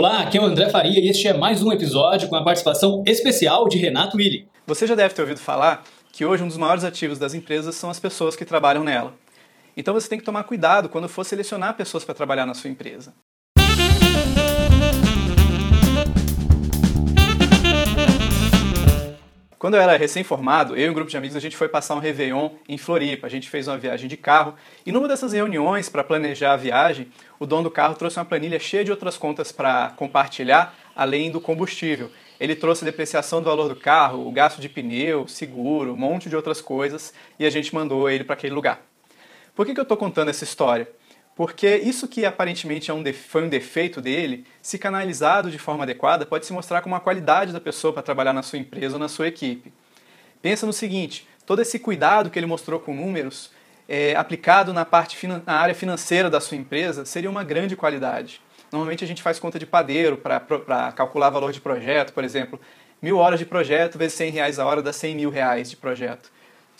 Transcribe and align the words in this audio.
Olá, 0.00 0.22
aqui 0.22 0.38
é 0.38 0.40
o 0.40 0.44
André 0.44 0.70
Faria 0.70 0.98
e 0.98 1.10
este 1.10 1.28
é 1.28 1.34
mais 1.34 1.62
um 1.62 1.70
episódio 1.70 2.26
com 2.26 2.34
a 2.34 2.42
participação 2.42 3.04
especial 3.06 3.68
de 3.68 3.76
Renato 3.76 4.16
Willi. 4.16 4.48
Você 4.66 4.86
já 4.86 4.94
deve 4.94 5.12
ter 5.12 5.20
ouvido 5.20 5.40
falar 5.40 5.84
que 6.10 6.24
hoje 6.24 6.42
um 6.42 6.48
dos 6.48 6.56
maiores 6.56 6.84
ativos 6.84 7.18
das 7.18 7.34
empresas 7.34 7.74
são 7.74 7.90
as 7.90 8.00
pessoas 8.00 8.34
que 8.34 8.46
trabalham 8.46 8.82
nela. 8.82 9.12
Então 9.76 9.92
você 9.92 10.08
tem 10.08 10.18
que 10.18 10.24
tomar 10.24 10.44
cuidado 10.44 10.88
quando 10.88 11.06
for 11.06 11.22
selecionar 11.22 11.76
pessoas 11.76 12.02
para 12.02 12.14
trabalhar 12.14 12.46
na 12.46 12.54
sua 12.54 12.70
empresa. 12.70 13.12
Quando 19.60 19.74
eu 19.74 19.82
era 19.82 19.94
recém-formado, 19.94 20.74
eu 20.74 20.86
e 20.86 20.88
um 20.88 20.94
grupo 20.94 21.10
de 21.10 21.18
amigos, 21.18 21.36
a 21.36 21.38
gente 21.38 21.54
foi 21.54 21.68
passar 21.68 21.94
um 21.94 21.98
Réveillon 21.98 22.48
em 22.66 22.78
Floripa. 22.78 23.26
A 23.26 23.30
gente 23.30 23.46
fez 23.46 23.68
uma 23.68 23.76
viagem 23.76 24.08
de 24.08 24.16
carro. 24.16 24.54
E 24.86 24.90
numa 24.90 25.06
dessas 25.06 25.34
reuniões 25.34 25.86
para 25.86 26.02
planejar 26.02 26.54
a 26.54 26.56
viagem, 26.56 27.08
o 27.38 27.44
dono 27.44 27.64
do 27.64 27.70
carro 27.70 27.94
trouxe 27.94 28.18
uma 28.18 28.24
planilha 28.24 28.58
cheia 28.58 28.82
de 28.82 28.90
outras 28.90 29.18
contas 29.18 29.52
para 29.52 29.90
compartilhar, 29.96 30.74
além 30.96 31.30
do 31.30 31.42
combustível. 31.42 32.10
Ele 32.40 32.56
trouxe 32.56 32.84
a 32.84 32.86
depreciação 32.86 33.42
do 33.42 33.50
valor 33.50 33.68
do 33.68 33.76
carro, 33.76 34.26
o 34.26 34.32
gasto 34.32 34.62
de 34.62 34.68
pneu, 34.70 35.28
seguro, 35.28 35.92
um 35.92 35.96
monte 35.96 36.30
de 36.30 36.36
outras 36.36 36.62
coisas, 36.62 37.12
e 37.38 37.44
a 37.44 37.50
gente 37.50 37.74
mandou 37.74 38.08
ele 38.08 38.24
para 38.24 38.32
aquele 38.32 38.54
lugar. 38.54 38.80
Por 39.54 39.66
que, 39.66 39.74
que 39.74 39.80
eu 39.80 39.82
estou 39.82 39.98
contando 39.98 40.30
essa 40.30 40.42
história? 40.42 40.88
Porque 41.40 41.76
isso 41.76 42.06
que 42.06 42.26
aparentemente 42.26 42.90
é 42.90 42.92
um 42.92 43.02
foi 43.14 43.42
um 43.42 43.48
defeito 43.48 44.02
dele, 44.02 44.44
se 44.60 44.78
canalizado 44.78 45.50
de 45.50 45.58
forma 45.58 45.84
adequada, 45.84 46.26
pode 46.26 46.44
se 46.44 46.52
mostrar 46.52 46.82
como 46.82 46.94
uma 46.94 47.00
qualidade 47.00 47.50
da 47.50 47.58
pessoa 47.58 47.94
para 47.94 48.02
trabalhar 48.02 48.34
na 48.34 48.42
sua 48.42 48.58
empresa 48.58 48.96
ou 48.96 49.00
na 49.00 49.08
sua 49.08 49.26
equipe. 49.26 49.72
Pensa 50.42 50.66
no 50.66 50.72
seguinte: 50.74 51.26
todo 51.46 51.62
esse 51.62 51.78
cuidado 51.78 52.28
que 52.28 52.38
ele 52.38 52.44
mostrou 52.44 52.78
com 52.78 52.94
números, 52.94 53.50
é, 53.88 54.14
aplicado 54.16 54.74
na, 54.74 54.84
parte 54.84 55.26
na 55.26 55.54
área 55.54 55.74
financeira 55.74 56.28
da 56.28 56.42
sua 56.42 56.58
empresa, 56.58 57.06
seria 57.06 57.30
uma 57.30 57.42
grande 57.42 57.74
qualidade. 57.74 58.38
Normalmente 58.70 59.02
a 59.02 59.06
gente 59.06 59.22
faz 59.22 59.38
conta 59.38 59.58
de 59.58 59.64
padeiro 59.64 60.18
para 60.18 60.92
calcular 60.92 61.30
valor 61.30 61.52
de 61.52 61.60
projeto, 61.62 62.12
por 62.12 62.22
exemplo. 62.22 62.60
Mil 63.00 63.16
horas 63.16 63.38
de 63.38 63.46
projeto 63.46 63.96
vezes 63.96 64.12
100 64.18 64.30
reais 64.32 64.58
a 64.58 64.66
hora 64.66 64.82
dá 64.82 64.92
100 64.92 65.14
mil 65.14 65.30
reais 65.30 65.70
de 65.70 65.76
projeto. 65.78 66.30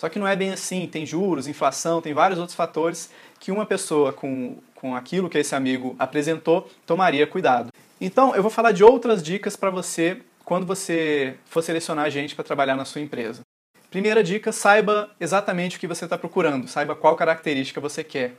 Só 0.00 0.08
que 0.08 0.18
não 0.18 0.26
é 0.26 0.34
bem 0.34 0.50
assim, 0.50 0.86
tem 0.86 1.04
juros, 1.04 1.46
inflação, 1.46 2.00
tem 2.00 2.14
vários 2.14 2.38
outros 2.38 2.56
fatores 2.56 3.10
que 3.38 3.52
uma 3.52 3.66
pessoa 3.66 4.14
com, 4.14 4.56
com 4.74 4.96
aquilo 4.96 5.28
que 5.28 5.36
esse 5.36 5.54
amigo 5.54 5.94
apresentou 5.98 6.70
tomaria 6.86 7.26
cuidado. 7.26 7.70
Então, 8.00 8.34
eu 8.34 8.40
vou 8.40 8.50
falar 8.50 8.72
de 8.72 8.82
outras 8.82 9.22
dicas 9.22 9.56
para 9.56 9.68
você 9.68 10.22
quando 10.42 10.64
você 10.64 11.36
for 11.44 11.60
selecionar 11.60 12.10
gente 12.10 12.34
para 12.34 12.42
trabalhar 12.42 12.76
na 12.76 12.86
sua 12.86 13.02
empresa. 13.02 13.42
Primeira 13.90 14.24
dica, 14.24 14.52
saiba 14.52 15.10
exatamente 15.20 15.76
o 15.76 15.80
que 15.80 15.86
você 15.86 16.06
está 16.06 16.16
procurando, 16.16 16.66
saiba 16.66 16.96
qual 16.96 17.14
característica 17.14 17.78
você 17.78 18.02
quer. 18.02 18.36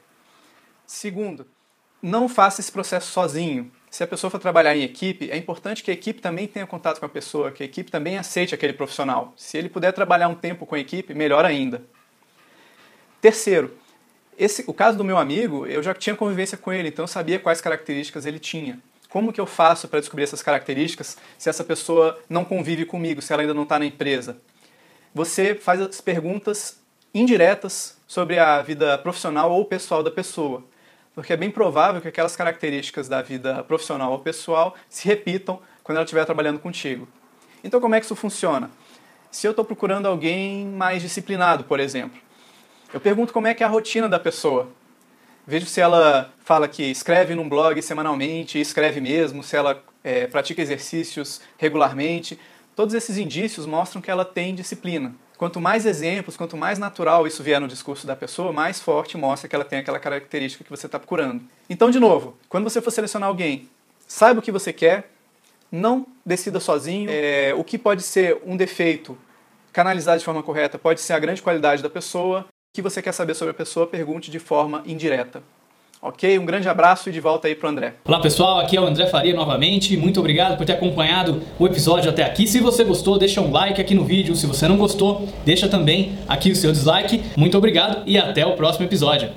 Segundo, 0.88 1.46
não 2.02 2.28
faça 2.28 2.62
esse 2.62 2.72
processo 2.72 3.12
sozinho 3.12 3.72
se 3.92 4.06
a 4.06 4.08
pessoa 4.08 4.32
for 4.32 4.40
trabalhar 4.40 4.74
em 4.74 4.84
equipe, 4.84 5.30
é 5.30 5.36
importante 5.36 5.84
que 5.84 5.92
a 5.92 5.94
equipe 5.94 6.22
também 6.22 6.48
tenha 6.48 6.66
contato 6.66 6.98
com 6.98 7.06
a 7.06 7.10
pessoa, 7.10 7.52
que 7.52 7.62
a 7.62 7.66
equipe 7.66 7.92
também 7.92 8.18
aceite 8.18 8.56
aquele 8.56 8.72
profissional. 8.72 9.34
Se 9.36 9.58
ele 9.58 9.68
puder 9.68 9.92
trabalhar 9.92 10.30
um 10.30 10.34
tempo 10.34 10.66
com 10.66 10.76
a 10.76 10.80
equipe, 10.80 11.14
melhor 11.14 11.44
ainda. 11.44 11.84
Terceiro, 13.20 13.76
esse, 14.40 14.64
o 14.66 14.74
caso 14.74 14.98
do 14.98 15.04
meu 15.04 15.18
amigo, 15.18 15.68
eu 15.68 15.84
já 15.84 15.94
tinha 15.94 16.16
convivência 16.16 16.58
com 16.58 16.72
ele, 16.72 16.88
então 16.88 17.04
eu 17.04 17.08
sabia 17.08 17.38
quais 17.38 17.60
características 17.60 18.26
ele 18.26 18.40
tinha. 18.40 18.80
Como 19.10 19.34
que 19.34 19.42
eu 19.42 19.46
faço 19.46 19.90
para 19.90 20.00
descobrir 20.00 20.24
essas 20.24 20.42
características 20.42 21.18
se 21.38 21.50
essa 21.50 21.64
pessoa 21.66 22.18
não 22.30 22.46
convive 22.46 22.86
comigo, 22.86 23.22
se 23.22 23.34
ela 23.34 23.42
ainda 23.42 23.54
não 23.54 23.64
está 23.64 23.78
na 23.78 23.86
empresa? 23.86 24.38
Você 25.14 25.54
faz 25.54 25.82
as 25.82 26.00
perguntas 26.00 26.80
indiretas 27.14 27.98
sobre 28.08 28.40
a 28.40 28.62
vida 28.62 28.98
profissional 29.00 29.52
ou 29.52 29.66
pessoal 29.66 30.02
da 30.02 30.10
pessoa 30.10 30.64
porque 31.22 31.34
é 31.34 31.38
bem 31.38 31.52
provável 31.52 32.02
que 32.02 32.08
aquelas 32.08 32.36
características 32.36 33.08
da 33.08 33.22
vida 33.22 33.64
profissional 33.66 34.12
ou 34.12 34.18
pessoal 34.18 34.76
se 34.90 35.08
repitam 35.08 35.60
quando 35.84 35.98
ela 35.98 36.04
estiver 36.04 36.26
trabalhando 36.26 36.58
contigo. 36.58 37.08
Então, 37.64 37.80
como 37.80 37.94
é 37.94 38.00
que 38.00 38.06
isso 38.06 38.16
funciona? 38.16 38.72
Se 39.30 39.46
eu 39.46 39.52
estou 39.52 39.64
procurando 39.64 40.08
alguém 40.08 40.66
mais 40.66 41.00
disciplinado, 41.04 41.64
por 41.64 41.80
exemplo, 41.80 42.20
eu 42.92 43.00
pergunto 43.00 43.32
como 43.32 43.46
é 43.46 43.54
que 43.54 43.62
é 43.62 43.68
a 43.68 43.70
rotina 43.70 44.10
da 44.10 44.20
pessoa. 44.20 44.68
Vejo 45.46 45.68
se 45.68 45.80
ela 45.80 46.34
fala 46.44 46.68
que 46.68 46.82
escreve 46.90 47.36
num 47.36 47.48
blog 47.48 47.80
semanalmente, 47.84 48.60
escreve 48.60 49.00
mesmo, 49.00 49.44
se 49.44 49.56
ela 49.56 49.80
é, 50.04 50.26
pratica 50.26 50.60
exercícios 50.60 51.40
regularmente. 51.56 52.40
Todos 52.76 52.96
esses 52.96 53.20
indícios 53.20 53.68
mostram 53.68 54.02
que 54.02 54.10
ela 54.10 54.26
tem 54.26 54.56
disciplina. 54.56 55.14
Quanto 55.42 55.60
mais 55.60 55.88
exemplos, 55.88 56.38
quanto 56.38 56.56
mais 56.56 56.78
natural 56.78 57.26
isso 57.26 57.42
vier 57.42 57.60
no 57.60 57.68
discurso 57.68 58.06
da 58.06 58.16
pessoa, 58.16 58.54
mais 58.54 58.80
forte 58.80 59.18
mostra 59.18 59.50
que 59.50 59.56
ela 59.56 59.66
tem 59.66 59.80
aquela 59.80 59.98
característica 59.98 60.64
que 60.64 60.70
você 60.70 60.86
está 60.86 61.00
procurando. 61.00 61.42
Então, 61.68 61.90
de 61.90 62.00
novo, 62.00 62.38
quando 62.48 62.64
você 62.64 62.80
for 62.80 62.92
selecionar 62.92 63.28
alguém, 63.28 63.68
saiba 64.08 64.40
o 64.40 64.44
que 64.44 64.52
você 64.52 64.72
quer, 64.72 65.10
não 65.72 66.06
decida 66.24 66.60
sozinho. 66.60 67.10
É, 67.10 67.56
o 67.56 67.64
que 67.64 67.80
pode 67.80 68.04
ser 68.04 68.40
um 68.46 68.56
defeito 68.56 69.18
canalizado 69.74 70.20
de 70.20 70.26
forma 70.26 70.44
correta 70.44 70.78
pode 70.78 71.02
ser 71.02 71.14
a 71.14 71.20
grande 71.20 71.42
qualidade 71.42 71.82
da 71.82 71.90
pessoa. 71.90 72.42
O 72.42 72.76
que 72.76 72.82
você 72.84 73.02
quer 73.02 73.12
saber 73.12 73.34
sobre 73.34 73.50
a 73.50 73.56
pessoa, 73.56 73.88
pergunte 73.88 74.30
de 74.30 74.38
forma 74.38 74.84
indireta. 74.86 75.42
Ok? 76.02 76.40
Um 76.40 76.46
grande 76.46 76.68
abraço 76.68 77.10
e 77.10 77.12
de 77.12 77.20
volta 77.20 77.48
aí 77.48 77.54
pro 77.54 77.70
André. 77.70 77.94
Olá 78.06 78.20
pessoal, 78.20 78.60
aqui 78.60 78.76
é 78.76 78.82
o 78.82 78.86
André 78.86 79.06
Faria 79.06 79.36
novamente. 79.36 79.96
Muito 79.96 80.20
obrigado 80.20 80.58
por 80.58 80.66
ter 80.66 80.74
acompanhado 80.74 81.44
o 81.60 81.68
episódio 81.68 82.10
até 82.10 82.24
aqui. 82.24 82.48
Se 82.48 82.60
você 82.60 82.84
gostou, 82.84 83.20
deixa 83.20 83.40
um 83.40 83.52
like 83.52 83.80
aqui 83.80 83.94
no 83.94 84.04
vídeo. 84.04 84.36
Se 84.36 84.48
você 84.48 84.68
não 84.68 84.78
gostou, 84.78 85.28
deixa 85.46 85.70
também 85.70 86.18
aqui 86.28 86.50
o 86.50 86.56
seu 86.56 86.72
dislike. 86.72 87.22
Muito 87.38 87.56
obrigado 87.56 88.02
e 88.08 88.18
até 88.18 88.44
o 88.44 88.54
próximo 88.54 88.86
episódio. 88.86 89.30